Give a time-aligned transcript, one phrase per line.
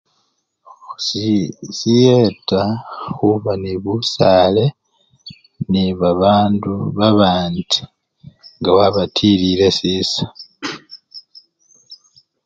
[0.69, 1.43] ooba sii
[1.77, 2.61] siyeta
[3.15, 4.65] khuba nebusale
[5.71, 7.77] nebabandu babandi
[8.57, 10.25] nga wabatilile siisa